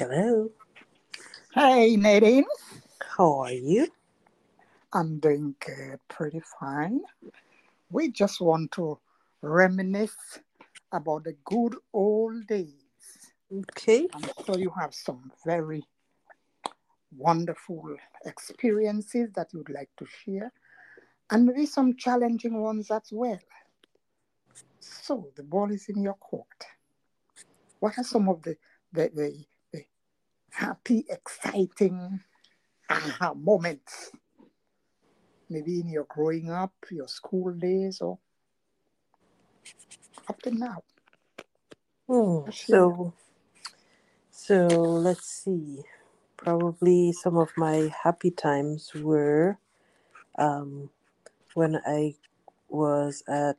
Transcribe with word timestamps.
Hello. 0.00 0.48
Hey, 1.52 1.94
Nadine. 1.94 2.46
How 3.02 3.40
are 3.40 3.52
you? 3.52 3.86
I'm 4.94 5.18
doing 5.18 5.54
good, 5.60 6.00
pretty 6.08 6.40
fine. 6.58 7.02
We 7.90 8.10
just 8.10 8.40
want 8.40 8.72
to 8.72 8.98
reminisce 9.42 10.40
about 10.90 11.24
the 11.24 11.36
good 11.44 11.76
old 11.92 12.46
days. 12.46 13.34
Okay. 13.52 14.08
I'm 14.14 14.24
sure 14.46 14.58
you 14.58 14.70
have 14.70 14.94
some 14.94 15.30
very 15.44 15.84
wonderful 17.14 17.94
experiences 18.24 19.28
that 19.34 19.48
you'd 19.52 19.68
like 19.68 19.90
to 19.98 20.06
share, 20.06 20.50
and 21.30 21.44
maybe 21.44 21.66
some 21.66 21.94
challenging 21.94 22.58
ones 22.58 22.90
as 22.90 23.10
well. 23.12 23.38
So 24.78 25.28
the 25.36 25.42
ball 25.42 25.70
is 25.70 25.90
in 25.90 26.02
your 26.02 26.14
court. 26.14 26.64
What 27.80 27.98
are 27.98 28.04
some 28.04 28.30
of 28.30 28.40
the 28.40 28.56
the, 28.94 29.10
the, 29.14 29.46
the 29.50 29.59
happy, 30.52 31.04
exciting 31.08 32.20
aha 32.88 33.34
moments? 33.34 34.12
Maybe 35.48 35.80
in 35.80 35.88
your 35.88 36.04
growing 36.04 36.50
up, 36.50 36.72
your 36.90 37.08
school 37.08 37.52
days, 37.52 38.00
or 38.00 38.18
up 40.28 40.40
to 40.42 40.50
now. 40.50 40.82
Share. 42.50 42.76
So, 42.76 43.14
so 44.30 44.66
let's 44.66 45.26
see. 45.26 45.82
Probably 46.36 47.12
some 47.12 47.36
of 47.36 47.50
my 47.56 47.92
happy 48.02 48.30
times 48.30 48.92
were 48.94 49.58
um, 50.38 50.90
when 51.54 51.76
I 51.86 52.14
was 52.68 53.22
at 53.28 53.58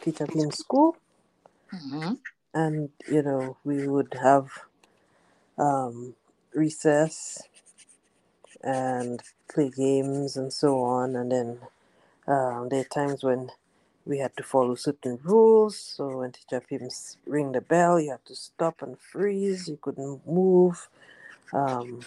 teacher 0.00 0.26
Pim 0.26 0.50
School, 0.50 0.96
Mhm. 1.72 2.18
and 2.54 2.90
you 3.06 3.22
know 3.22 3.56
we 3.64 3.86
would 3.86 4.14
have 4.20 4.48
um, 5.60 6.14
recess 6.54 7.42
and 8.62 9.22
play 9.52 9.70
games 9.70 10.36
and 10.36 10.52
so 10.52 10.80
on, 10.82 11.16
and 11.16 11.32
then 11.32 11.58
um, 12.26 12.68
there 12.70 12.80
are 12.80 12.84
times 12.84 13.24
when 13.24 13.50
we 14.06 14.18
had 14.18 14.36
to 14.36 14.42
follow 14.42 14.74
certain 14.74 15.18
rules. 15.22 15.78
So 15.78 16.18
when 16.18 16.32
teacher 16.32 16.62
Pims 16.70 17.16
ring 17.26 17.52
the 17.52 17.60
bell, 17.60 18.00
you 18.00 18.12
had 18.12 18.24
to 18.26 18.36
stop 18.36 18.82
and 18.82 18.98
freeze. 18.98 19.68
You 19.68 19.78
couldn't 19.80 20.26
move. 20.26 20.88
Um, 21.52 22.00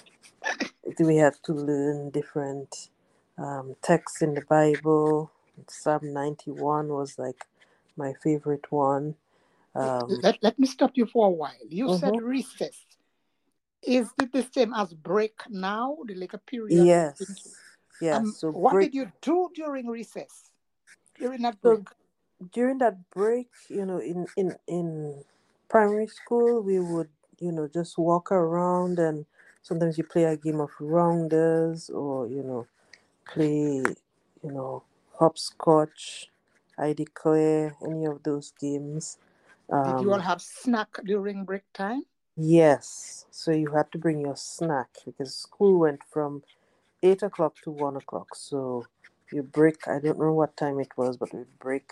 we 0.99 1.17
had 1.17 1.35
to 1.43 1.53
learn 1.53 2.09
different 2.11 2.89
um, 3.38 3.75
texts 3.81 4.21
in 4.21 4.35
the 4.35 4.41
Bible. 4.41 5.31
Psalm 5.69 6.13
91 6.13 6.89
was 6.89 7.19
like 7.19 7.45
my 7.97 8.13
favorite 8.23 8.71
one. 8.71 9.15
Um, 9.75 10.21
Let, 10.23 10.43
let 10.43 10.59
me 10.59 10.67
stop 10.67 10.91
you 10.95 11.05
for 11.05 11.27
a 11.27 11.31
while. 11.31 11.53
You 11.69 11.89
said 11.89 12.15
mhm. 12.15 12.21
recess. 12.21 12.85
Is 13.85 14.09
it 14.21 14.31
the 14.31 14.45
same 14.53 14.73
as 14.73 14.93
break 14.93 15.39
now, 15.49 15.97
the 16.05 16.15
like 16.15 16.33
a 16.33 16.37
period? 16.37 16.75
Yes. 16.75 17.57
Yes. 17.99 18.17
Um, 18.17 18.31
so 18.31 18.51
what 18.51 18.71
break. 18.71 18.91
did 18.91 18.95
you 18.95 19.11
do 19.21 19.49
during 19.55 19.88
recess? 19.88 20.51
During 21.19 21.41
that 21.44 21.61
So 21.61 21.77
break? 21.77 21.88
during 22.51 22.77
that 22.79 23.09
break, 23.09 23.47
you 23.69 23.85
know, 23.85 23.99
in 23.99 24.27
in 24.35 24.55
in 24.67 25.23
primary 25.69 26.07
school, 26.07 26.61
we 26.61 26.79
would 26.79 27.09
you 27.39 27.51
know 27.51 27.67
just 27.67 27.97
walk 27.97 28.31
around 28.31 28.99
and 28.99 29.25
sometimes 29.61 29.97
you 29.97 30.03
play 30.03 30.23
a 30.25 30.38
game 30.38 30.59
of 30.59 30.72
rounders 30.79 31.89
or 31.89 32.27
you 32.27 32.43
know 32.43 32.67
play 33.25 33.83
you 34.43 34.51
know 34.51 34.83
hopscotch, 35.19 36.29
I 36.77 36.93
declare 36.93 37.75
any 37.85 38.05
of 38.05 38.23
those 38.23 38.51
games. 38.59 39.17
Did 39.83 40.01
you 40.01 40.11
all 40.11 40.19
Um, 40.19 40.22
have 40.22 40.41
snack 40.41 40.89
during 41.05 41.45
break 41.45 41.63
time? 41.73 42.03
Yes, 42.38 43.25
so 43.31 43.51
you 43.51 43.71
had 43.71 43.91
to 43.91 43.97
bring 43.97 44.21
your 44.21 44.35
snack 44.35 44.89
because 45.05 45.35
school 45.35 45.79
went 45.79 46.01
from 46.11 46.44
eight 47.03 47.23
o'clock 47.23 47.55
to 47.63 47.71
one 47.71 47.95
o'clock. 47.97 48.35
So 48.35 48.88
you 49.31 49.44
break. 49.44 49.88
I 49.88 49.99
don't 49.99 50.19
know 50.19 50.33
what 50.33 50.57
time 50.57 50.79
it 50.79 50.91
was, 50.97 51.17
but 51.17 51.33
we 51.33 51.43
break 51.59 51.91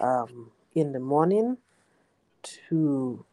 um, 0.00 0.52
in 0.74 0.92
the 0.92 1.00
morning 1.00 1.58
to, 2.70 3.24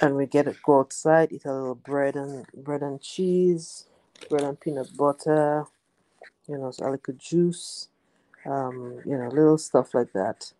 and 0.00 0.16
we 0.16 0.26
get 0.26 0.44
to 0.44 0.54
go 0.64 0.80
outside, 0.80 1.32
eat 1.32 1.44
a 1.46 1.52
little 1.52 1.74
bread 1.76 2.16
and 2.16 2.46
bread 2.54 2.82
and 2.82 3.00
cheese, 3.02 3.86
bread 4.30 4.42
and 4.44 4.60
peanut 4.60 4.96
butter, 4.96 5.66
you 6.48 6.58
know, 6.58 6.70
so 6.70 6.86
like 6.90 7.08
a 7.08 7.12
juice, 7.12 7.88
um, 8.46 9.00
you 9.06 9.16
know, 9.18 9.28
little 9.28 9.58
stuff 9.58 9.94
like 9.94 10.12
that. 10.14 10.52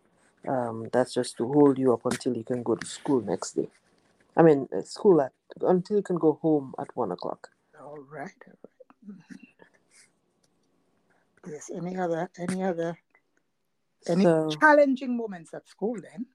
Um, 0.47 0.89
that's 0.93 1.13
just 1.13 1.37
to 1.37 1.47
hold 1.47 1.79
you 1.79 1.93
up 1.93 2.05
until 2.05 2.35
you 2.37 2.43
can 2.43 2.63
go 2.63 2.75
to 2.75 2.85
school 2.87 3.21
next 3.21 3.53
day. 3.53 3.69
I 4.35 4.41
mean, 4.43 4.67
uh, 4.75 4.81
school 4.83 5.21
at 5.21 5.33
until 5.61 5.97
you 5.97 6.03
can 6.03 6.17
go 6.17 6.39
home 6.41 6.73
at 6.79 6.95
one 6.95 7.11
o'clock. 7.11 7.49
All 7.79 7.99
right. 8.09 8.31
all 8.47 9.15
right. 9.29 9.47
Yes. 11.47 11.71
Any 11.73 11.97
other? 11.97 12.29
Any 12.37 12.63
other? 12.63 12.97
Any 14.07 14.23
So, 14.23 14.49
challenging 14.59 15.17
moments 15.17 15.53
at 15.53 15.67
school 15.67 15.95
then? 16.01 16.25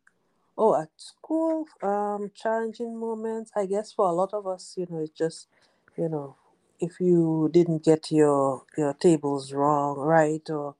oh, 0.59 0.81
at 0.81 0.91
school, 0.97 1.67
um, 1.83 2.31
challenging 2.35 2.99
moments. 2.99 3.51
I 3.56 3.67
guess 3.67 3.93
for 3.93 4.06
a 4.09 4.12
lot 4.12 4.33
of 4.35 4.47
us, 4.47 4.75
you 4.77 4.87
know, 4.89 5.01
it's 5.01 5.17
just, 5.17 5.49
you 5.97 6.09
know, 6.09 6.37
if 6.81 7.01
you 7.01 7.51
didn't 7.53 7.85
get 7.85 8.11
your 8.12 8.65
your 8.77 8.95
tables 8.95 9.53
wrong, 9.53 9.99
right, 9.99 10.49
or, 10.51 10.75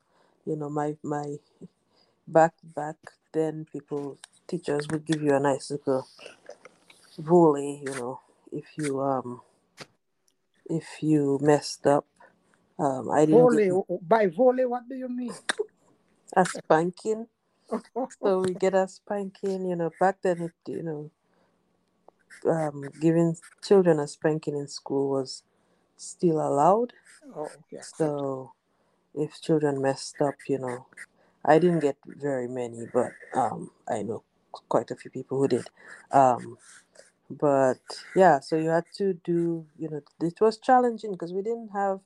you 0.45 0.57
know, 0.57 0.69
my 0.69 0.97
my 1.03 1.39
back 2.27 2.55
back 2.63 2.97
then, 3.33 3.67
people 3.73 4.19
teachers 4.47 4.87
would 4.89 5.05
give 5.05 5.23
you 5.23 5.35
a 5.35 5.41
nice 5.41 5.71
volley, 7.19 7.83
you 7.85 7.95
know, 7.95 8.21
if 8.53 8.65
you 8.77 9.01
um 9.01 9.41
if 10.69 11.03
you 11.03 11.39
messed 11.43 11.87
up. 11.87 12.07
Um, 12.79 13.11
I 13.11 13.25
didn't 13.25 13.57
get 13.57 14.01
By 14.03 14.27
volley, 14.27 14.67
what 14.67 14.89
do 14.89 14.95
you 14.95 15.09
mean? 15.09 15.33
a 16.37 16.45
spanking. 16.45 17.27
So 18.23 18.41
we 18.41 18.55
get 18.55 18.75
a 18.75 18.89
spanking, 18.89 19.69
you 19.69 19.77
know, 19.77 19.91
back 20.01 20.19
then 20.23 20.41
it 20.43 20.53
you 20.67 20.83
know, 20.83 21.11
um 22.51 22.89
giving 23.01 23.37
children 23.63 23.99
a 23.99 24.07
spanking 24.07 24.57
in 24.57 24.69
school 24.69 25.11
was 25.11 25.43
still 25.97 26.41
allowed. 26.41 26.93
oh, 27.37 27.51
yes. 27.71 27.93
So 27.97 28.53
if 29.15 29.41
children 29.41 29.81
messed 29.81 30.21
up, 30.21 30.35
you 30.49 30.59
know, 30.59 30.87
I 31.45 31.59
didn't 31.59 31.81
get 31.81 31.97
very 32.07 32.49
many, 32.49 32.87
but 32.93 33.13
um 33.35 33.71
I 33.89 34.03
know 34.03 34.23
quite 34.69 34.91
a 34.91 34.97
few 34.97 35.11
people 35.11 35.39
who 35.39 35.49
did. 35.49 35.67
Um 36.13 36.59
but 37.31 37.79
yeah, 38.17 38.41
so 38.41 38.57
you 38.57 38.71
had 38.71 38.85
to 38.99 39.15
do, 39.25 39.67
you 39.79 39.89
know, 39.91 40.03
it 40.23 40.41
was 40.41 40.59
challenging 40.59 41.13
because 41.13 41.33
we 41.33 41.43
didn't 41.43 41.71
have 41.75 42.01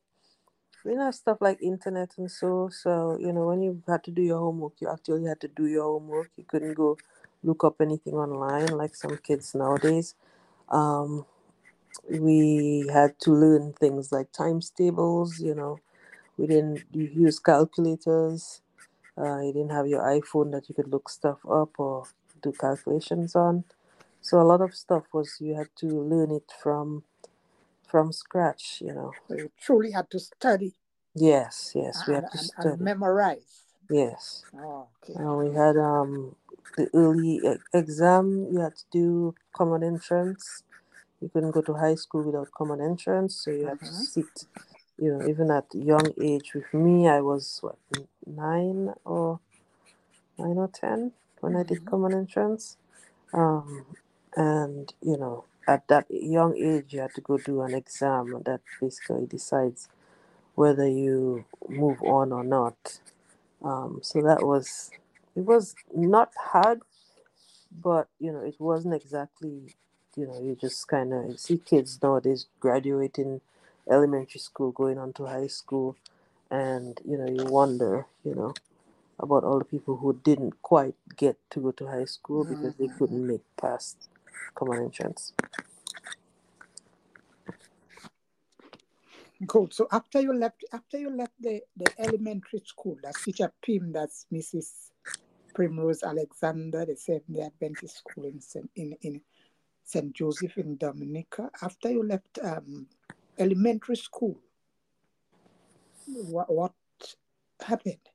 we 0.84 0.92
didn't 0.92 1.04
have 1.06 1.14
stuff 1.14 1.38
like 1.41 1.62
internet 1.62 2.12
and 2.19 2.31
so 2.31 2.69
so 2.72 3.19
you 3.20 3.32
know 3.32 3.47
when 3.47 3.62
you 3.62 3.82
had 3.88 4.03
to 4.04 4.10
do 4.10 4.22
your 4.22 4.38
homework 4.38 4.75
you 4.81 4.88
actually 4.91 5.26
had 5.26 5.41
to 5.41 5.48
do 5.48 5.66
your 5.66 5.84
homework. 5.84 6.31
You 6.36 6.44
couldn't 6.48 6.75
go 6.75 6.98
look 7.44 7.64
up 7.64 7.81
anything 7.81 8.14
online 8.14 8.69
like 8.69 8.94
some 8.97 9.19
kids 9.19 9.54
nowadays. 9.54 10.14
Um 10.70 11.26
we 12.11 12.88
had 12.93 13.19
to 13.20 13.32
learn 13.32 13.72
things 13.75 14.12
like 14.12 14.32
times 14.32 14.70
tables 14.70 15.40
you 15.40 15.55
know. 15.55 15.78
We 16.38 16.46
didn't 16.49 16.84
use 16.93 17.38
calculators. 17.40 18.62
Uh, 19.19 19.40
you 19.40 19.52
didn't 19.52 19.72
have 19.72 19.87
your 19.88 20.02
iphone 20.02 20.52
that 20.52 20.69
you 20.69 20.75
could 20.75 20.88
look 20.88 21.08
stuff 21.11 21.38
up 21.50 21.78
or 21.78 22.05
do 22.43 22.52
calculations 22.52 23.37
on 23.37 23.64
so 24.20 24.40
a 24.40 24.44
lot 24.44 24.61
of 24.61 24.75
stuff 24.75 25.05
was 25.12 25.37
you 25.40 25.55
had 25.55 25.69
to 25.76 25.87
learn 25.87 26.31
it 26.31 26.52
from 26.62 27.02
from 27.87 28.12
scratch 28.12 28.78
you 28.81 28.93
know 28.94 29.12
So 29.28 29.34
you 29.34 29.50
truly 29.61 29.90
had 29.93 30.08
to 30.11 30.19
study 30.19 30.75
yes 31.14 31.72
yes 31.75 32.05
we 32.06 32.14
and, 32.14 32.25
had 32.25 32.31
to 32.32 32.38
and, 32.38 32.46
study 32.46 32.69
and 32.70 32.81
memorize. 32.81 33.64
yes 33.90 34.44
Oh, 34.55 34.88
okay. 35.02 35.19
Uh, 35.19 35.34
we 35.34 35.55
had 35.55 35.76
um 35.76 36.37
the 36.76 36.88
early 36.94 37.40
exam. 37.75 38.46
You 38.52 38.61
had 38.61 38.76
to 38.76 38.84
do 38.93 39.34
common 39.52 39.82
entrance. 39.82 40.62
You 41.20 41.28
couldn't 41.28 41.50
go 41.50 41.62
to 41.62 41.75
high 41.75 41.96
school 41.96 42.22
without 42.22 42.50
common 42.52 42.81
entrance, 42.81 43.34
so 43.44 43.50
you 43.50 43.67
had 43.67 43.78
to 43.81 43.87
Mhm. 43.87 44.06
sit. 44.14 44.46
You 44.99 45.12
know, 45.12 45.28
even 45.28 45.50
at 45.50 45.67
young 45.75 46.12
age. 46.20 46.52
With 46.55 46.72
me, 46.75 47.08
I 47.08 47.20
was 47.20 47.58
what 47.62 47.76
nine 48.26 48.93
or 49.05 49.40
nine 50.38 50.58
or 50.58 50.69
ten 50.69 51.12
when 51.40 51.56
I 51.56 51.62
did 51.62 51.81
Mhm. 51.81 51.87
common 51.87 52.14
entrance. 52.14 52.76
Um, 53.32 53.87
and 54.37 54.93
you 55.03 55.17
know, 55.19 55.44
at 55.69 55.88
that 55.88 56.06
young 56.11 56.56
age, 56.56 56.94
you 56.94 57.00
had 57.00 57.15
to 57.15 57.23
go 57.23 57.38
do 57.38 57.62
an 57.62 57.75
exam 57.75 58.43
that 58.47 58.62
basically 58.81 59.27
decides 59.27 59.88
whether 60.55 60.88
you 60.88 61.44
move 61.69 62.03
on 62.03 62.32
or 62.32 62.44
not. 62.44 63.00
Um, 63.65 64.00
so 64.03 64.23
that 64.23 64.47
was 64.47 64.91
it 65.37 65.43
was 65.47 65.75
not 65.94 66.32
hard, 66.53 66.82
but 67.73 68.09
you 68.21 68.32
know 68.32 68.41
it 68.43 68.56
wasn't 68.61 68.94
exactly 68.94 69.75
you 70.17 70.27
know 70.27 70.41
you 70.43 70.56
just 70.61 70.88
kind 70.88 71.12
of 71.15 71.41
see 71.41 71.59
kids 71.59 72.00
nowadays 72.03 72.47
graduating 72.61 73.41
elementary 73.91 74.41
school 74.41 74.73
going 74.73 74.99
on 74.99 75.12
to 75.15 75.27
high 75.27 75.49
school 75.49 75.97
and 76.50 77.00
you 77.06 77.19
know 77.19 77.29
you 77.29 77.47
wonder 77.47 78.06
you 78.25 78.35
know 78.35 78.55
about 79.21 79.44
all 79.44 79.61
the 79.61 79.67
people 79.67 79.99
who 79.99 80.15
didn't 80.25 80.62
quite 80.62 80.97
get 81.17 81.38
to 81.50 81.61
go 81.61 81.73
to 81.73 81.88
high 81.88 82.06
school 82.06 82.44
because 82.44 82.75
they 82.77 82.88
couldn't 82.88 83.27
make 83.27 83.43
past 83.61 84.09
common 84.54 84.84
entrance. 84.84 85.32
Good. 89.46 89.72
So 89.72 89.88
after 89.90 90.20
you 90.20 90.34
left, 90.34 90.64
after 90.72 90.98
you 90.98 91.10
left 91.10 91.32
the, 91.40 91.62
the 91.75 91.87
elementary 91.98 92.60
school, 92.64 92.98
that's 93.02 93.25
teacher 93.25 93.50
Pim, 93.62 93.90
that's 93.90 94.26
Mrs. 94.31 94.90
Primrose 95.54 96.02
Alexander, 96.02 96.84
the 96.84 96.94
Seventh 96.96 97.32
Day 97.32 97.42
Adventist 97.42 97.98
School 97.98 98.25
in 98.25 98.40
Saint, 98.40 98.70
in, 98.76 98.94
in 99.00 99.20
Saint 99.82 100.12
Joseph 100.14 100.58
in 100.58 100.76
Dominica. 100.76 101.50
After 101.62 101.90
you 101.90 102.06
left 102.06 102.38
um, 102.43 102.86
elementary 103.38 103.96
school, 103.96 104.38
what, 106.06 106.52
what 106.52 106.72
happened? 107.64 108.09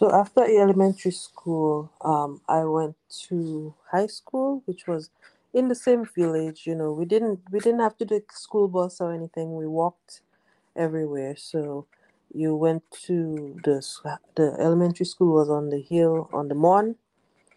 So 0.00 0.10
after 0.12 0.44
elementary 0.44 1.12
school, 1.12 1.92
um, 2.02 2.40
I 2.48 2.64
went 2.64 2.96
to 3.28 3.74
high 3.92 4.06
school, 4.08 4.62
which 4.66 4.88
was 4.88 5.10
in 5.54 5.68
the 5.68 5.76
same 5.76 6.06
village. 6.06 6.66
You 6.66 6.74
know, 6.76 6.92
we 6.94 7.04
didn't 7.04 7.40
we 7.52 7.60
didn't 7.60 7.82
have 7.82 7.98
to 7.98 8.06
do 8.06 8.22
school 8.32 8.68
bus 8.68 9.02
or 9.02 9.12
anything. 9.14 9.56
We 9.56 9.68
walked 9.68 10.22
everywhere. 10.76 11.36
So 11.36 11.86
you 12.34 12.56
went 12.56 12.84
to 13.08 13.60
the 13.64 13.82
the 14.36 14.56
elementary 14.60 15.06
school 15.06 15.34
was 15.34 15.50
on 15.50 15.70
the 15.70 15.82
hill 15.82 16.30
on 16.32 16.48
the 16.48 16.56
morn, 16.56 16.96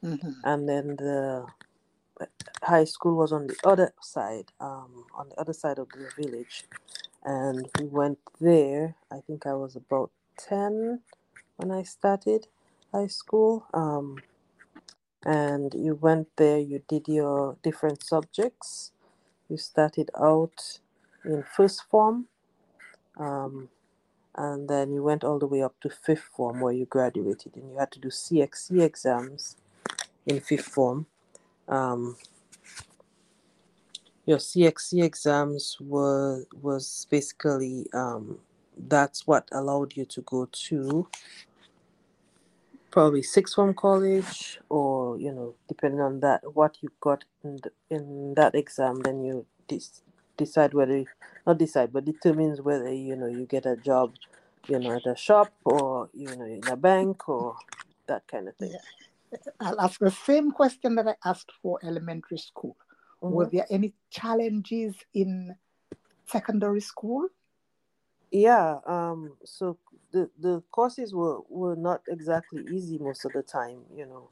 Mm-hmm. 0.04 0.32
and 0.44 0.70
then 0.70 0.98
the 0.98 1.48
high 2.64 2.86
school 2.86 3.16
was 3.16 3.32
on 3.34 3.48
the 3.48 3.58
other 3.66 3.94
side, 4.02 4.52
um, 4.60 5.06
on 5.16 5.30
the 5.30 5.40
other 5.42 5.54
side 5.54 5.80
of 5.80 5.90
the 5.90 6.10
village. 6.22 6.66
And 7.26 7.70
we 7.80 7.86
went 7.88 8.20
there. 8.42 8.96
I 9.12 9.20
think 9.28 9.48
I 9.48 9.54
was 9.56 9.76
about 9.78 10.12
ten 10.38 11.02
when 11.58 11.72
I 11.72 11.84
started 11.84 12.48
high 12.94 13.08
school. 13.08 13.66
Um, 13.74 14.18
and 15.26 15.74
you 15.74 15.96
went 15.96 16.28
there. 16.36 16.60
You 16.60 16.82
did 16.88 17.08
your 17.08 17.58
different 17.64 18.04
subjects. 18.04 18.92
You 19.50 19.58
started 19.58 20.10
out 20.20 20.80
in 21.24 21.44
first 21.56 21.84
form. 21.90 22.28
Um, 23.18 23.70
and 24.36 24.68
then 24.68 24.92
you 24.92 25.04
went 25.04 25.24
all 25.24 25.40
the 25.40 25.48
way 25.48 25.62
up 25.62 25.76
to 25.82 25.90
fifth 25.90 26.30
form 26.36 26.60
where 26.60 26.74
you 26.74 26.86
graduated 26.86 27.56
and 27.56 27.72
you 27.72 27.78
had 27.78 27.92
to 27.92 28.00
do 28.00 28.08
CXC 28.08 28.82
exams 28.82 29.58
in 30.26 30.40
fifth 30.40 30.66
form. 30.66 31.06
Um, 31.68 32.18
your 34.26 34.38
CXC 34.38 35.04
exams 35.04 35.78
were 35.80 36.46
was 36.62 37.06
basically 37.12 37.88
um, 37.94 38.40
that's 38.78 39.28
what 39.28 39.48
allowed 39.52 39.96
you 39.98 40.06
to 40.06 40.22
go 40.22 40.48
to 40.52 41.08
probably 42.92 43.24
sixth 43.24 43.56
form 43.56 43.74
college 43.74 44.60
or 44.70 45.20
you 45.20 45.32
know 45.32 45.56
depending 45.68 46.02
on 46.02 46.20
that 46.22 46.42
what 46.56 46.78
you 46.82 46.90
got 47.02 47.24
in, 47.44 47.58
the, 47.58 47.72
in 47.90 48.34
that 48.36 48.56
exam 48.56 49.02
then 49.02 49.24
you 49.24 49.46
dis- 49.68 50.02
decide 50.38 50.74
whether 50.74 51.06
not 51.48 51.58
decide 51.58 51.92
but 51.94 52.06
determines 52.06 52.62
whether 52.62 52.94
you 52.94 53.16
know 53.16 53.28
you 53.28 53.46
get 53.46 53.66
a 53.66 53.78
job 53.78 54.14
you 54.68 54.80
know 54.80 54.96
at 54.96 55.06
a 55.08 55.16
shop 55.16 55.54
or 55.66 56.10
you 56.14 56.36
know 56.36 56.46
in 56.46 56.68
a 56.70 56.78
bank 56.78 57.28
or 57.30 57.56
that 58.08 58.26
kind 58.28 58.48
of 58.48 58.56
thing 58.58 58.72
Yeah. 58.72 58.78
I'll 59.62 59.82
ask 59.82 60.00
the 60.00 60.12
same 60.12 60.52
question 60.52 60.96
that 60.96 61.08
I 61.08 61.16
asked 61.26 61.52
for 61.62 61.80
elementary 61.84 62.38
school. 62.38 62.78
Were 63.22 63.48
Mhm. 63.48 63.52
there 63.52 63.68
any 63.72 63.94
challenges 64.12 64.96
in 65.14 65.56
secondary 66.28 66.82
school? 66.82 67.30
Yeah 68.34 68.80
um 68.88 69.38
so 69.46 69.78
the 70.14 70.30
the 70.42 70.64
courses 70.72 71.16
were 71.16 71.42
were 71.50 71.78
not 71.78 72.04
exactly 72.10 72.64
easy 72.72 73.00
most 73.00 73.26
of 73.26 73.34
the 73.34 73.44
time 73.44 73.82
you 73.96 74.08
know 74.08 74.30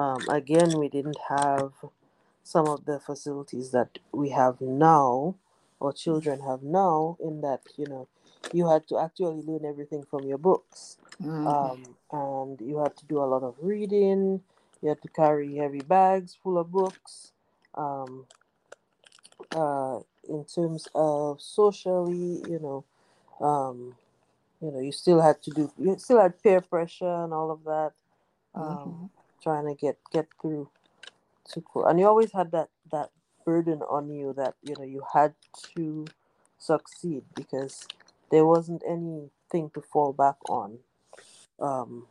um 0.00 0.20
again 0.30 0.78
we 0.78 0.88
didn't 0.90 1.18
have 1.30 1.72
some 2.44 2.68
of 2.68 2.86
the 2.86 3.00
facilities 3.00 3.72
that 3.72 3.98
we 4.12 4.30
have 4.30 4.60
now 4.62 5.36
or 5.80 5.92
children 5.94 6.40
have 6.42 6.62
now 6.64 7.18
in 7.20 7.42
that 7.42 7.62
you 7.78 7.86
know 7.86 8.08
you 8.52 8.68
had 8.70 8.88
to 8.88 8.98
actually 8.98 9.42
learn 9.44 9.66
everything 9.66 10.04
from 10.10 10.26
your 10.26 10.38
books 10.38 10.98
Mhm. 11.22 11.46
um, 11.46 11.96
and 12.12 12.60
you 12.62 12.78
had 12.78 12.96
to 12.98 13.06
do 13.06 13.18
a 13.18 13.26
lot 13.26 13.44
of 13.44 13.56
reading. 13.62 14.42
You 14.82 14.90
had 14.90 15.02
to 15.02 15.08
carry 15.08 15.56
heavy 15.56 15.80
bags 15.82 16.38
full 16.42 16.58
of 16.58 16.72
books. 16.72 17.32
Um, 17.76 18.26
uh, 19.54 20.00
in 20.28 20.44
terms 20.44 20.88
of 20.94 21.40
socially, 21.42 22.42
you 22.48 22.60
know, 22.62 22.84
um, 23.40 23.96
you 24.60 24.70
know, 24.70 24.80
you 24.80 24.92
still 24.92 25.20
had 25.20 25.42
to 25.42 25.50
do, 25.50 25.72
you 25.78 25.96
still 25.98 26.20
had 26.20 26.42
peer 26.42 26.60
pressure 26.60 27.24
and 27.24 27.32
all 27.32 27.50
of 27.50 27.64
that, 27.64 27.92
um, 28.54 28.64
Mhm. 28.64 29.10
trying 29.42 29.66
to 29.66 29.74
get 29.74 29.98
get 30.10 30.28
through 30.40 30.70
to 31.50 31.60
school. 31.60 31.86
And 31.86 31.98
you 32.00 32.06
always 32.06 32.32
had 32.32 32.50
that 32.52 32.70
that 32.90 33.10
burden 33.44 33.82
on 33.82 34.10
you 34.10 34.32
that 34.34 34.54
you 34.62 34.74
know 34.76 34.84
you 34.84 35.02
had 35.12 35.34
to 35.76 36.06
succeed 36.58 37.24
because 37.34 37.86
there 38.30 38.44
wasn't 38.46 38.82
anything 38.86 39.70
to 39.70 39.80
fall 39.80 40.12
back 40.12 40.36
on 40.48 40.78
um, 41.60 42.08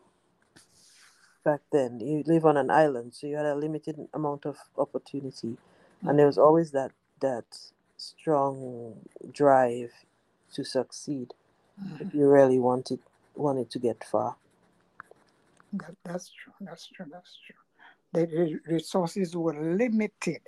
back 1.44 1.62
then. 1.72 2.00
You 2.00 2.24
live 2.26 2.46
on 2.46 2.58
an 2.58 2.70
island, 2.70 3.14
so 3.14 3.28
you 3.28 3.36
had 3.36 3.46
a 3.46 3.56
limited 3.56 4.08
amount 4.14 4.46
of 4.46 4.58
opportunity, 4.78 5.58
and 6.04 6.18
there 6.18 6.26
was 6.28 6.38
always 6.38 6.72
that 6.72 6.92
that 7.22 7.46
strong 7.98 9.00
drive 9.32 9.92
to 10.54 10.64
succeed 10.64 11.34
if 12.00 12.14
you 12.14 12.28
really 12.28 12.60
wanted 12.60 13.00
wanted 13.36 13.70
to 13.72 13.80
get 13.80 14.04
far. 14.04 14.36
That, 15.74 15.96
that's 16.04 16.32
true. 16.32 16.54
That's 16.62 16.88
true. 16.88 17.06
That's 17.12 17.38
true. 17.46 17.56
The, 18.14 18.60
resources 18.72 19.36
were 19.36 19.54
limited. 19.54 20.42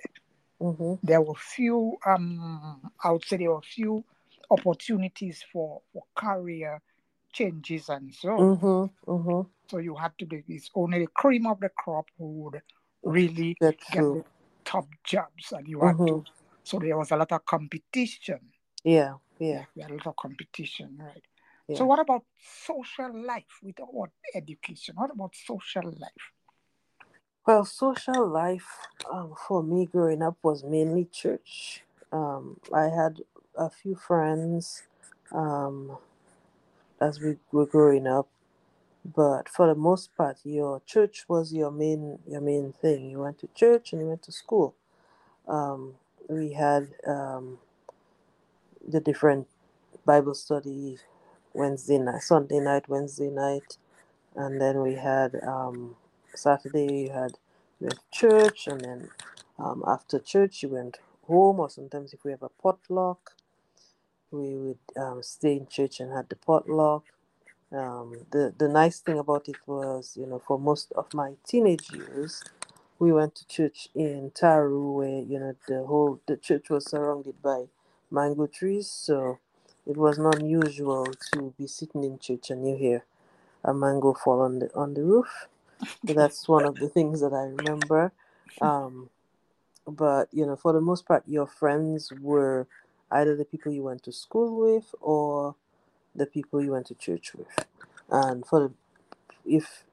hmm 0.60 0.94
There 1.02 1.20
were 1.20 1.34
few. 1.34 1.96
Um, 2.06 2.80
I 3.04 3.10
would 3.12 3.24
say 3.24 3.36
there 3.36 3.50
were 3.50 3.62
few 3.62 4.04
opportunities 4.50 5.44
for 5.52 5.82
for 5.92 6.04
career 6.14 6.80
changes 7.32 7.88
and 7.90 8.14
so. 8.14 8.30
on. 8.30 8.56
hmm 8.56 9.12
hmm 9.12 9.42
So 9.70 9.78
you 9.78 9.94
had 9.96 10.12
to 10.18 10.26
be. 10.26 10.42
this. 10.48 10.70
Only 10.74 11.00
the 11.00 11.08
cream 11.08 11.46
of 11.46 11.60
the 11.60 11.68
crop 11.68 12.06
who 12.16 12.26
would 12.44 12.62
really 13.02 13.56
Get 13.60 13.78
the 13.92 14.24
top 14.64 14.86
jobs, 15.04 15.52
and 15.52 15.66
you 15.68 15.80
had 15.80 15.96
to. 15.96 16.02
Mhm. 16.02 16.26
So 16.64 16.78
there 16.78 16.96
was 16.96 17.10
a 17.10 17.16
lot 17.16 17.32
of 17.32 17.44
competition. 17.44 18.40
Yeah, 18.84 19.14
yeah, 19.38 19.64
we 19.74 19.82
had 19.82 19.90
a 19.90 19.94
lot 19.94 20.06
of 20.06 20.16
competition, 20.16 20.96
right? 21.00 21.22
yeah. 21.68 21.78
So 21.78 21.84
what 21.86 22.00
about 22.00 22.24
social 22.66 23.10
life 23.24 23.58
without 23.62 24.10
education? 24.34 24.94
What 24.96 25.10
about 25.10 25.34
social 25.34 25.84
life? 25.84 26.32
Well, 27.46 27.64
social 27.64 28.26
life 28.26 28.86
um, 29.10 29.34
for 29.46 29.62
me 29.62 29.86
growing 29.86 30.22
up 30.22 30.36
was 30.42 30.64
mainly 30.64 31.06
church. 31.06 31.82
Um, 32.12 32.60
I 32.74 32.84
had 32.88 33.22
a 33.56 33.70
few 33.70 33.94
friends 33.94 34.82
um, 35.32 35.96
as 37.00 37.20
we 37.20 37.36
were 37.52 37.66
growing 37.66 38.06
up, 38.06 38.28
but 39.04 39.48
for 39.48 39.66
the 39.66 39.74
most 39.74 40.14
part, 40.16 40.40
your 40.44 40.82
church 40.84 41.24
was 41.28 41.52
your 41.52 41.70
main 41.70 42.18
your 42.26 42.42
main 42.42 42.72
thing. 42.72 43.10
You 43.10 43.20
went 43.20 43.38
to 43.38 43.48
church 43.54 43.92
and 43.92 44.02
you 44.02 44.08
went 44.08 44.22
to 44.24 44.32
school. 44.32 44.74
Um, 45.46 45.94
we 46.28 46.52
had 46.52 46.88
um, 47.06 47.58
the 48.88 49.00
different 49.00 49.48
Bible 50.06 50.34
study 50.34 50.98
Wednesday 51.54 51.98
night, 51.98 52.22
Sunday 52.22 52.60
night, 52.60 52.88
Wednesday 52.88 53.30
night, 53.30 53.78
and 54.36 54.60
then 54.60 54.82
we 54.82 54.94
had 54.94 55.36
um, 55.46 55.96
Saturday. 56.34 57.04
You 57.04 57.10
had 57.10 57.32
went 57.80 57.94
to 57.94 58.00
church, 58.12 58.68
and 58.68 58.80
then 58.82 59.10
um, 59.58 59.84
after 59.86 60.18
church 60.18 60.62
you 60.62 60.70
went 60.70 60.98
home, 61.26 61.60
or 61.60 61.70
sometimes 61.70 62.14
if 62.14 62.24
we 62.24 62.32
have 62.32 62.42
a 62.44 62.50
potluck, 62.50 63.32
we 64.32 64.54
would 64.56 64.78
um, 64.96 65.22
stay 65.22 65.54
in 65.54 65.66
church 65.68 66.00
and 66.00 66.12
had 66.12 66.28
the 66.30 66.36
potluck. 66.36 67.04
Um, 67.72 68.26
the 68.32 68.54
the 68.58 68.68
nice 68.68 69.00
thing 69.00 69.18
about 69.18 69.48
it 69.48 69.56
was, 69.66 70.16
you 70.20 70.26
know, 70.26 70.40
for 70.46 70.58
most 70.58 70.92
of 70.96 71.14
my 71.14 71.34
teenage 71.46 71.90
years, 71.92 72.42
we 72.98 73.12
went 73.12 73.34
to 73.36 73.48
church 73.48 73.88
in 73.94 74.32
Taru, 74.32 74.94
where 74.94 75.20
you 75.22 75.40
know 75.40 75.54
the 75.68 75.84
whole 75.84 76.20
the 76.26 76.36
church 76.36 76.70
was 76.70 76.90
surrounded 76.90 77.42
by 77.42 77.66
mango 78.10 78.46
trees, 78.46 78.90
so 78.90 79.38
it 79.86 79.96
was 79.96 80.18
not 80.18 80.40
unusual 80.40 81.06
to 81.32 81.54
be 81.58 81.66
sitting 81.66 82.04
in 82.04 82.18
church 82.18 82.50
and 82.50 82.66
you 82.68 82.76
hear 82.76 83.04
a 83.64 83.74
mango 83.74 84.14
fall 84.14 84.40
on 84.40 84.58
the 84.60 84.74
on 84.74 84.94
the 84.94 85.02
roof. 85.02 85.48
So 86.06 86.12
that's 86.14 86.48
one 86.48 86.64
of 86.64 86.76
the 86.76 86.88
things 86.88 87.20
that 87.20 87.32
I 87.32 87.44
remember. 87.44 88.12
Um, 88.60 89.10
but 89.86 90.28
you 90.32 90.46
know, 90.46 90.56
for 90.56 90.72
the 90.72 90.80
most 90.80 91.06
part, 91.06 91.22
your 91.26 91.46
friends 91.46 92.12
were 92.20 92.66
either 93.10 93.34
the 93.36 93.44
people 93.44 93.72
you 93.72 93.82
went 93.82 94.02
to 94.04 94.12
school 94.12 94.60
with 94.60 94.94
or 95.00 95.54
the 96.14 96.26
people 96.26 96.62
you 96.62 96.72
went 96.72 96.86
to 96.86 96.94
church 96.94 97.34
with. 97.34 97.66
And 98.10 98.44
for 98.46 98.60
the, 98.60 98.72
if 99.44 99.84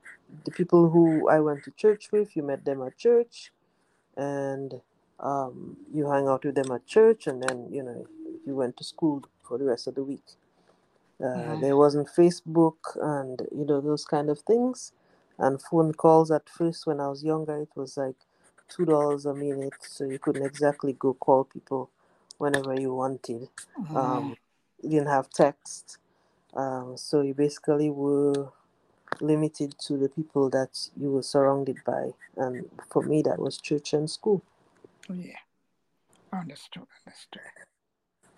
the 0.43 0.51
people 0.51 0.89
who 0.89 1.29
I 1.29 1.39
went 1.39 1.63
to 1.65 1.71
church 1.71 2.11
with, 2.11 2.35
you 2.35 2.43
met 2.43 2.65
them 2.65 2.81
at 2.81 2.97
church, 2.97 3.51
and 4.17 4.81
um, 5.19 5.77
you 5.93 6.09
hang 6.09 6.27
out 6.27 6.45
with 6.45 6.55
them 6.55 6.71
at 6.71 6.85
church, 6.85 7.27
and 7.27 7.43
then 7.43 7.67
you 7.71 7.83
know 7.83 8.07
you 8.45 8.55
went 8.55 8.77
to 8.77 8.83
school 8.83 9.23
for 9.43 9.57
the 9.57 9.65
rest 9.65 9.87
of 9.87 9.95
the 9.95 10.03
week. 10.03 10.23
Uh, 11.21 11.25
Mhm. 11.55 11.61
There 11.61 11.77
wasn't 11.77 12.07
Facebook 12.09 12.81
and 13.01 13.47
you 13.51 13.65
know 13.65 13.81
those 13.81 14.05
kind 14.05 14.29
of 14.29 14.39
things, 14.41 14.91
and 15.37 15.61
phone 15.61 15.93
calls 15.93 16.31
at 16.31 16.49
first 16.49 16.85
when 16.87 16.99
I 16.99 17.07
was 17.09 17.23
younger. 17.23 17.57
It 17.57 17.69
was 17.75 17.97
like 17.97 18.17
two 18.69 18.85
dollars 18.85 19.25
a 19.25 19.33
minute, 19.33 19.75
so 19.81 20.05
you 20.05 20.19
couldn't 20.19 20.45
exactly 20.45 20.93
go 20.93 21.13
call 21.13 21.45
people 21.45 21.89
whenever 22.37 22.73
you 22.79 22.93
wanted. 22.93 23.49
Um, 23.93 24.37
didn't 24.81 25.07
have 25.07 25.29
text. 25.29 25.97
Um, 26.53 26.97
so 26.97 27.21
you 27.21 27.33
basically 27.33 27.89
were 27.89 28.51
limited 29.21 29.75
to 29.79 29.97
the 29.97 30.09
people 30.09 30.49
that 30.51 30.89
you 30.97 31.11
were 31.11 31.23
surrounded 31.23 31.83
by. 31.85 32.13
And 32.37 32.69
for 32.91 33.03
me, 33.03 33.21
that 33.23 33.39
was 33.39 33.57
church 33.59 33.93
and 33.93 34.09
school. 34.09 34.41
Yeah. 35.09 35.35
Understood. 36.33 36.83
Understood. 37.05 37.41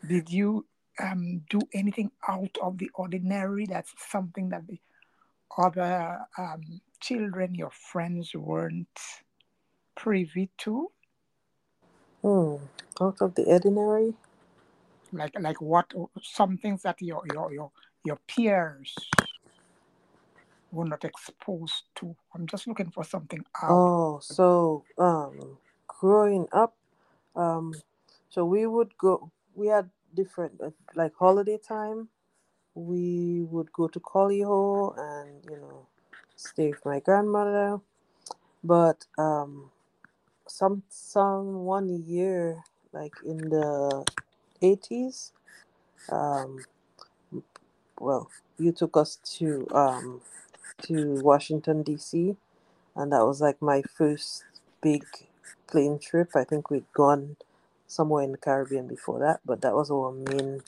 Did 0.07 0.29
you 0.29 0.65
um, 1.01 1.41
do 1.49 1.59
anything 1.73 2.11
out 2.27 2.57
of 2.61 2.77
the 2.77 2.89
ordinary? 2.93 3.65
That's 3.65 3.93
something 4.09 4.49
that 4.49 4.67
the 4.67 4.79
other 5.57 6.19
um, 6.37 6.81
children, 6.99 7.55
your 7.55 7.71
friends, 7.71 8.33
weren't 8.35 8.87
privy 9.95 10.49
to? 10.59 10.91
Hmm. 12.21 12.55
Out 13.01 13.21
of 13.21 13.35
the 13.35 13.43
ordinary? 13.45 14.13
Like, 15.11 15.39
like 15.39 15.61
what? 15.61 15.91
Some 16.21 16.57
things 16.57 16.83
that 16.83 17.01
your 17.01 17.23
your 17.33 17.51
your 17.53 17.71
your 18.03 18.19
peers 18.27 18.93
were 20.71 20.85
not 20.85 21.05
exposed 21.05 21.83
to. 21.95 22.15
I'm 22.35 22.45
just 22.47 22.67
looking 22.67 22.91
for 22.91 23.03
something 23.03 23.43
out. 23.61 23.71
Oh, 23.71 24.19
so 24.21 24.83
um, 24.97 25.57
growing 25.99 26.47
up, 26.53 26.75
um, 27.35 27.73
so 28.29 28.45
we 28.45 28.67
would 28.67 28.97
go. 28.97 29.31
We 29.55 29.67
had 29.67 29.89
different 30.15 30.61
uh, 30.63 30.71
like 30.95 31.13
holiday 31.17 31.57
time. 31.59 32.09
We 32.75 33.43
would 33.49 33.71
go 33.73 33.87
to 33.89 33.99
Colihaut 33.99 34.97
and 34.99 35.43
you 35.49 35.57
know 35.57 35.87
stay 36.35 36.69
with 36.71 36.85
my 36.85 36.99
grandmother. 37.01 37.79
But 38.63 39.05
um, 39.17 39.71
some 40.47 40.83
some 40.89 41.65
one 41.65 41.89
year 42.07 42.63
like 42.93 43.13
in 43.25 43.37
the 43.49 44.05
eighties, 44.61 45.33
um, 46.11 46.65
well, 47.99 48.29
you 48.59 48.71
took 48.73 48.97
us 48.97 49.17
to 49.37 49.67
um 49.73 50.21
to 50.83 51.21
Washington 51.23 51.83
D.C. 51.83 52.35
and 52.95 53.11
that 53.13 53.25
was 53.25 53.41
like 53.41 53.61
my 53.61 53.83
first 53.97 54.45
big 54.81 55.05
plane 55.67 55.99
trip. 55.99 56.31
I 56.35 56.43
think 56.43 56.69
we'd 56.69 56.91
gone 56.93 57.37
somewhere 57.87 58.23
in 58.23 58.31
the 58.33 58.37
Caribbean 58.37 58.87
before 58.87 59.19
that, 59.19 59.41
but 59.45 59.61
that 59.61 59.75
was 59.75 59.91
our 59.91 60.11
main 60.11 60.63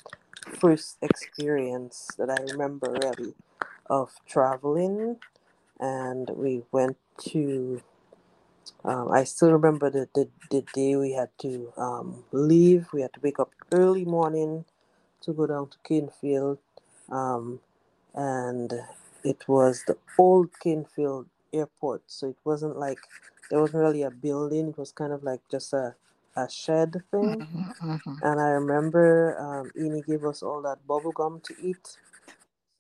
first 0.60 0.98
experience 1.02 2.08
that 2.18 2.30
I 2.30 2.38
remember 2.52 2.92
really 2.92 3.34
of 3.90 4.12
traveling. 4.28 5.18
And 5.80 6.30
we 6.32 6.64
went 6.72 6.98
to, 7.32 7.82
um, 8.86 9.12
I 9.12 9.24
still 9.26 9.52
remember 9.52 9.90
the, 9.90 10.10
the, 10.16 10.30
the 10.52 10.64
day 10.74 10.96
we 10.96 11.14
had 11.14 11.30
to 11.42 11.74
um, 11.78 12.24
leave. 12.32 12.88
We 12.94 13.02
had 13.02 13.14
to 13.14 13.22
wake 13.22 13.40
up 13.40 13.52
early 13.72 14.06
morning 14.06 14.66
to 15.22 15.34
go 15.34 15.48
down 15.48 15.70
to 15.70 15.78
Canefield. 15.88 16.60
Um, 17.12 17.60
and 18.16 18.74
it 19.24 19.48
was 19.48 19.84
the 19.88 19.98
old 20.18 20.50
Canefield 20.64 21.28
airport. 21.54 22.04
So 22.08 22.30
it 22.30 22.38
wasn't 22.46 22.78
like, 22.78 23.00
there 23.50 23.60
wasn't 23.60 23.82
really 23.82 24.04
a 24.04 24.12
building. 24.12 24.70
It 24.70 24.78
was 24.78 24.92
kind 24.92 25.14
of 25.14 25.24
like 25.24 25.42
just 25.50 25.74
a 25.74 25.96
a 26.36 26.50
shed 26.50 27.04
thing. 27.12 27.36
Mm-hmm, 27.42 27.92
mm-hmm. 27.92 28.14
And 28.22 28.40
I 28.40 28.50
remember 28.50 29.38
um, 29.40 29.72
Eni 29.78 30.06
gave 30.06 30.24
us 30.26 30.44
all 30.44 30.62
that 30.62 30.86
bubble 30.88 31.12
gum 31.12 31.42
to 31.46 31.56
eat. 31.62 31.98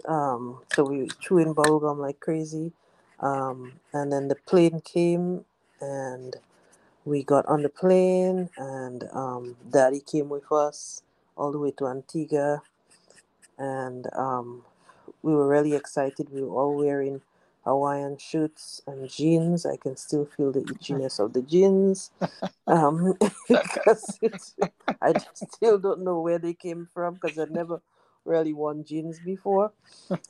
Um, 0.07 0.61
so 0.73 0.85
we 0.85 0.99
were 0.99 1.07
chewing 1.19 1.53
bubble 1.53 1.79
gum 1.79 1.99
like 1.99 2.19
crazy. 2.19 2.71
Um, 3.19 3.73
and 3.93 4.11
then 4.11 4.27
the 4.27 4.35
plane 4.35 4.81
came 4.81 5.43
and 5.81 6.35
we 7.05 7.23
got 7.23 7.45
on 7.47 7.63
the 7.63 7.69
plane 7.69 8.49
and 8.57 9.03
um, 9.13 9.57
daddy 9.69 9.99
came 9.99 10.29
with 10.29 10.51
us 10.51 11.03
all 11.35 11.51
the 11.51 11.59
way 11.59 11.71
to 11.71 11.87
Antigua. 11.87 12.61
And 13.57 14.07
um, 14.15 14.63
we 15.21 15.33
were 15.33 15.47
really 15.47 15.75
excited. 15.75 16.29
We 16.31 16.41
were 16.41 16.55
all 16.55 16.77
wearing 16.77 17.21
Hawaiian 17.63 18.17
shirts 18.17 18.81
and 18.87 19.09
jeans. 19.09 19.65
I 19.65 19.77
can 19.77 19.95
still 19.97 20.25
feel 20.25 20.51
the 20.51 20.61
itchiness 20.73 21.19
of 21.19 21.33
the 21.33 21.41
jeans 21.41 22.11
um, 22.67 23.13
because 23.47 24.55
I 25.01 25.13
still 25.33 25.77
don't 25.77 26.03
know 26.03 26.19
where 26.21 26.39
they 26.39 26.53
came 26.53 26.87
from 26.93 27.15
because 27.15 27.37
I've 27.37 27.51
never 27.51 27.81
really 28.25 28.53
worn 28.53 28.83
jeans 28.83 29.19
before. 29.19 29.71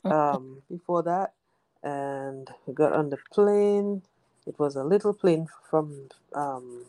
Um, 0.04 0.62
before 0.70 1.02
that, 1.04 1.34
and 1.82 2.48
we 2.66 2.74
got 2.74 2.92
on 2.92 3.10
the 3.10 3.18
plane. 3.32 4.02
It 4.46 4.58
was 4.58 4.76
a 4.76 4.84
little 4.84 5.12
plane 5.12 5.46
from 5.68 6.08
um, 6.34 6.84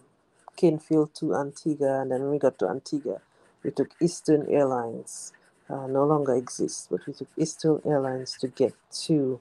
Canefield 0.57 1.13
to 1.15 1.35
Antigua, 1.35 2.01
and 2.01 2.11
then 2.11 2.21
when 2.21 2.31
we 2.31 2.39
got 2.39 2.57
to 2.59 2.67
Antigua, 2.69 3.21
we 3.63 3.71
took 3.71 3.91
Eastern 4.01 4.47
Airlines. 4.49 5.33
Uh, 5.69 5.87
no 5.87 6.05
longer 6.05 6.35
exists, 6.35 6.87
but 6.91 7.05
we 7.07 7.13
took 7.13 7.29
Eastern 7.37 7.81
Airlines 7.85 8.37
to 8.39 8.47
get 8.47 8.73
to 8.91 9.39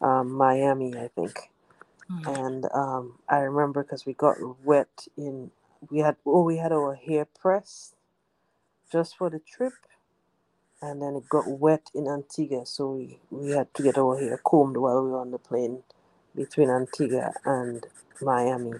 um, 0.00 0.32
Miami, 0.32 0.96
I 0.96 1.08
think. 1.08 1.50
Mm. 2.10 2.44
And 2.46 2.66
um, 2.72 3.18
I 3.28 3.38
remember 3.38 3.82
because 3.82 4.06
we 4.06 4.14
got 4.14 4.36
wet 4.64 5.06
in 5.16 5.50
we 5.90 6.00
had 6.00 6.16
oh 6.26 6.42
we 6.42 6.56
had 6.56 6.72
our 6.72 6.94
hair 6.94 7.24
pressed 7.24 7.94
just 8.90 9.16
for 9.16 9.30
the 9.30 9.38
trip, 9.38 9.74
and 10.80 11.02
then 11.02 11.14
it 11.14 11.28
got 11.28 11.46
wet 11.46 11.90
in 11.94 12.08
Antigua, 12.08 12.66
so 12.66 12.92
we 12.92 13.18
we 13.30 13.50
had 13.50 13.72
to 13.74 13.82
get 13.82 13.98
our 13.98 14.18
hair 14.18 14.38
combed 14.38 14.76
while 14.76 15.04
we 15.04 15.10
were 15.10 15.20
on 15.20 15.30
the 15.30 15.38
plane 15.38 15.82
between 16.34 16.70
Antigua 16.70 17.32
and 17.44 17.86
Miami. 18.20 18.78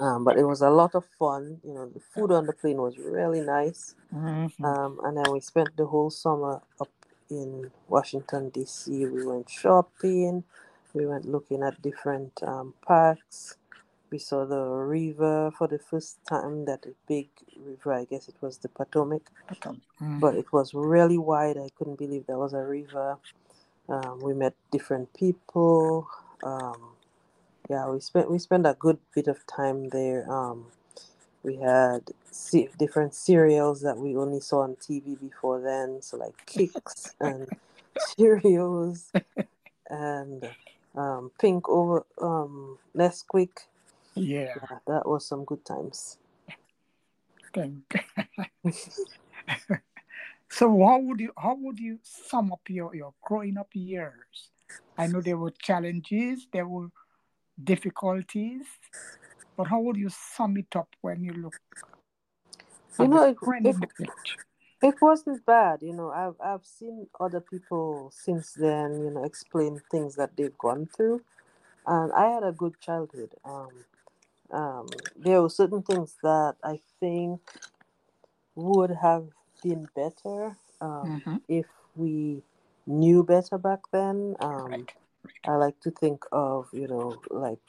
Um, 0.00 0.22
but 0.22 0.38
it 0.38 0.44
was 0.44 0.62
a 0.62 0.70
lot 0.70 0.94
of 0.94 1.04
fun. 1.18 1.60
You 1.64 1.74
know, 1.74 1.88
the 1.88 2.00
food 2.00 2.30
on 2.30 2.46
the 2.46 2.52
plane 2.52 2.80
was 2.80 2.98
really 2.98 3.40
nice. 3.40 3.96
Mhm. 4.14 4.64
Um, 4.64 5.00
and 5.02 5.16
then 5.16 5.32
we 5.32 5.40
spent 5.40 5.76
the 5.76 5.86
whole 5.86 6.10
summer 6.10 6.62
up 6.80 6.88
in 7.30 7.70
Washington 7.88 8.50
D.C. 8.50 9.06
We 9.06 9.26
went 9.26 9.50
shopping. 9.50 10.44
We 10.94 11.06
went 11.06 11.26
looking 11.26 11.62
at 11.62 11.82
different 11.82 12.42
um, 12.42 12.74
parks. 12.86 13.56
We 14.10 14.18
saw 14.18 14.46
the 14.46 14.62
river 14.64 15.52
for 15.58 15.68
the 15.68 15.78
first 15.80 16.18
time. 16.28 16.66
That 16.66 16.86
a 16.86 16.94
big 17.08 17.28
river, 17.58 17.92
I 17.94 18.04
guess 18.06 18.28
it 18.28 18.36
was 18.40 18.58
the 18.58 18.68
Potomac, 18.68 19.30
Mhm. 20.02 20.20
but 20.20 20.36
it 20.36 20.52
was 20.52 20.74
really 20.74 21.18
wide. 21.18 21.58
I 21.58 21.70
couldn't 21.76 21.98
believe 21.98 22.26
there 22.26 22.38
was 22.38 22.54
a 22.54 22.64
river. 22.64 23.18
Um, 23.88 24.20
we 24.20 24.34
met 24.34 24.54
different 24.72 25.14
people. 25.14 26.08
Um, 26.44 26.96
yeah, 27.70 27.88
we 27.90 28.00
spent 28.00 28.30
we 28.30 28.38
spent 28.38 28.66
a 28.66 28.74
good 28.78 28.98
bit 29.14 29.28
of 29.28 29.46
time 29.46 29.90
there. 29.90 30.30
Um, 30.30 30.66
we 31.42 31.56
had 31.56 32.10
se- 32.30 32.70
different 32.78 33.14
cereals 33.14 33.80
that 33.82 33.96
we 33.96 34.16
only 34.16 34.40
saw 34.40 34.62
on 34.62 34.76
TV 34.76 35.18
before 35.20 35.60
then, 35.60 36.02
so 36.02 36.16
like 36.16 36.34
Kix 36.46 37.14
and 37.20 37.48
Cheerios 37.98 39.10
and 39.88 40.48
um, 40.94 41.30
Pink 41.40 41.68
over 41.68 42.04
um, 42.20 42.78
Nesquik. 42.96 43.66
Yeah. 44.14 44.54
Yeah, 44.70 44.78
that 44.86 45.08
was 45.08 45.26
some 45.26 45.44
good 45.44 45.64
times. 45.64 46.18
Thank. 47.54 47.94
so 50.50 50.84
how 50.84 50.98
would 50.98 51.20
you 51.20 51.32
how 51.36 51.56
would 51.58 51.78
you 51.78 51.98
sum 52.02 52.52
up 52.52 52.60
your, 52.68 52.94
your 52.94 53.14
growing 53.22 53.56
up 53.56 53.68
years? 53.74 54.50
I 54.96 55.06
know 55.06 55.20
there 55.20 55.36
were 55.36 55.52
challenges, 55.62 56.46
there 56.52 56.66
were 56.66 56.88
difficulties, 57.62 58.64
but 59.58 59.66
how 59.66 59.80
would 59.80 59.96
you 59.96 60.08
sum 60.08 60.56
it 60.56 60.74
up 60.76 60.88
when 61.02 61.24
you 61.24 61.34
look 61.34 61.56
You 62.98 63.08
know, 63.08 63.22
it, 63.24 63.36
it 63.42 63.66
in 63.66 63.80
the 63.80 63.88
village? 63.98 64.38
it 64.82 64.94
wasn't 65.02 65.44
bad. 65.46 65.82
You 65.82 65.92
know, 65.94 66.10
I've 66.10 66.36
I've 66.40 66.64
seen 66.66 67.08
other 67.20 67.40
people 67.40 68.10
since 68.14 68.54
then. 68.54 69.00
You 69.04 69.10
know, 69.10 69.24
explain 69.24 69.82
things 69.90 70.16
that 70.16 70.36
they've 70.36 70.56
gone 70.58 70.88
through, 70.96 71.22
and 71.86 72.12
I 72.12 72.30
had 72.30 72.44
a 72.44 72.52
good 72.52 72.80
childhood. 72.80 73.34
Um, 73.44 73.72
um, 74.52 74.88
there 75.16 75.42
were 75.42 75.50
certain 75.50 75.82
things 75.82 76.16
that 76.22 76.56
I 76.64 76.80
think 77.00 77.40
would 78.54 78.90
have 78.90 79.28
been 79.62 79.88
better 79.94 80.56
um, 80.80 81.22
Mhm. 81.26 81.40
if 81.48 81.66
we 81.96 82.42
knew 82.86 83.24
better 83.24 83.58
back 83.58 83.80
then. 83.92 84.36
Um, 84.40 84.70
Right. 84.70 84.92
I 85.46 85.52
like 85.56 85.80
to 85.80 85.90
think 85.90 86.24
of, 86.32 86.68
you 86.72 86.88
know, 86.88 87.20
like 87.30 87.60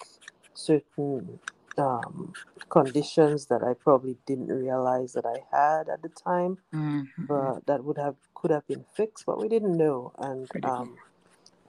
certain 0.53 1.39
um, 1.79 2.33
conditions 2.69 3.47
that 3.47 3.63
I 3.63 3.73
probably 3.73 4.17
didn't 4.25 4.49
realize 4.49 5.13
that 5.13 5.25
I 5.25 5.39
had 5.55 5.89
at 5.89 6.01
the 6.01 6.09
time, 6.09 6.57
Mhm. 6.73 7.27
but 7.27 7.65
that 7.67 7.83
would 7.83 7.97
have 7.97 8.15
could 8.35 8.51
have 8.51 8.67
been 8.67 8.85
fixed, 8.95 9.25
but 9.25 9.39
we 9.41 9.49
didn't 9.49 9.77
know, 9.77 10.13
and 10.19 10.49
um, 10.63 10.97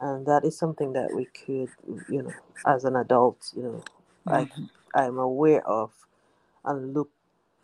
and 0.00 0.26
that 0.26 0.44
is 0.44 0.58
something 0.58 0.92
that 0.94 1.12
we 1.14 1.26
could, 1.26 1.70
you 2.08 2.22
know, 2.22 2.34
as 2.66 2.84
an 2.84 2.96
adult, 2.96 3.52
you 3.56 3.62
know, 3.62 3.84
I 4.28 4.46
Mhm. 4.46 4.70
I'm 4.94 5.18
aware 5.18 5.66
of 5.66 5.92
and 6.64 6.94
look 6.94 7.10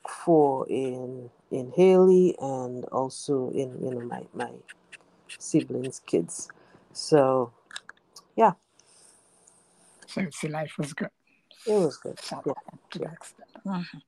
for 0.09 0.67
in 0.69 1.31
in 1.51 1.73
Haley 1.77 2.37
and 2.41 2.85
also 2.87 3.51
in 3.51 3.79
you 3.83 3.91
know 3.93 4.01
my 4.03 4.25
my 4.35 4.53
siblings' 5.39 6.01
kids. 6.07 6.49
So 6.93 7.53
yeah, 8.37 8.53
So, 10.07 10.29
so 10.31 10.49
life 10.49 10.73
was 10.79 10.93
good. 10.95 11.11
It 11.67 11.73
was 11.73 11.97
good. 11.99 12.19
Yeah, 12.31 12.53
yeah. 12.95 13.15
that. 13.39 13.65
Mhm. 13.65 14.03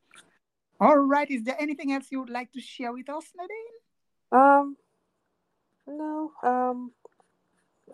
All 0.81 0.99
right. 0.99 1.31
Is 1.31 1.43
there 1.43 1.57
anything 1.61 1.93
else 1.93 2.07
you 2.11 2.21
would 2.21 2.31
like 2.31 2.53
to 2.53 2.61
share 2.61 2.93
with 2.93 3.09
us, 3.09 3.33
Nadine? 3.37 3.79
Um, 4.31 4.77
no. 5.87 6.33
Um, 6.43 6.93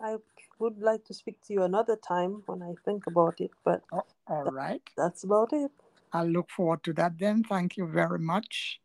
I 0.01 0.17
would 0.59 0.79
like 0.79 1.05
to 1.05 1.13
speak 1.13 1.41
to 1.45 1.53
you 1.53 1.63
another 1.63 1.95
time 1.95 2.43
when 2.45 2.61
I 2.61 2.73
think 2.85 3.07
about 3.07 3.41
it, 3.41 3.51
but 3.63 3.83
Oh, 3.91 4.03
all 4.27 4.43
right. 4.51 4.81
that's 4.95 5.23
about 5.23 5.53
it. 5.53 5.71
I 6.13 6.23
look 6.23 6.49
forward 6.49 6.83
to 6.83 6.93
that 6.93 7.17
then. 7.17 7.43
Thank 7.43 7.77
you 7.77 7.87
very 7.87 8.19
much. 8.19 8.79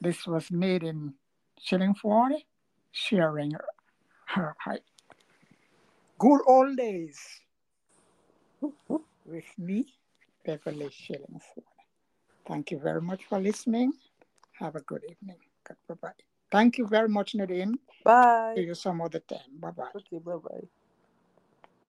This 0.00 0.26
was 0.26 0.50
Nadine 0.50 1.14
Shillingford, 1.60 2.44
sharing 2.92 3.52
her, 4.26 4.54
her 4.60 4.78
good 6.18 6.40
old 6.46 6.76
days 6.76 7.18
with 9.28 9.58
me, 9.58 9.86
Beverly 10.44 10.88
Shillingford. 10.88 11.64
Thank 12.46 12.70
you 12.70 12.78
very 12.78 13.02
much 13.02 13.24
for 13.26 13.38
listening. 13.40 13.92
Have 14.58 14.76
a 14.76 14.80
good 14.80 15.04
evening. 15.10 15.38
Bye 15.88 15.94
bye. 16.00 16.10
Thank 16.50 16.78
you 16.78 16.86
very 16.86 17.08
much, 17.08 17.34
Nadine. 17.34 17.78
Bye. 18.04 18.54
See 18.56 18.62
you 18.62 18.74
some 18.74 19.00
other 19.02 19.20
time. 19.20 19.60
Bye 19.60 19.70
bye. 19.70 19.90
Okay, 19.96 20.18
bye 20.18 20.36
bye. 20.36 20.68